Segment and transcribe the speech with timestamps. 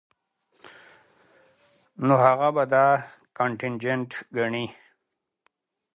[2.05, 2.85] نو هغه به دا
[3.37, 4.65] کانټنجنټ ګڼي